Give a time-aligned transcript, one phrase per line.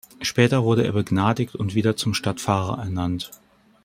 [0.23, 3.29] Später wurde er begnadigt und wieder zum Stadtpfarrer ernannt.